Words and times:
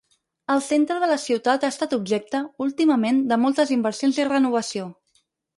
El 0.53 0.61
centre 0.67 0.95
de 1.03 1.09
la 1.11 1.17
ciutat 1.23 1.67
ha 1.67 1.69
estat 1.75 1.93
objecte, 1.99 2.41
últimament, 2.69 3.23
de 3.33 3.41
moltes 3.45 3.77
inversions 3.79 4.21
i 4.25 4.29
renovació. 4.35 4.91